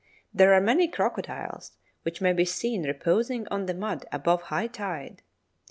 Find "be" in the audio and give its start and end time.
2.33-2.43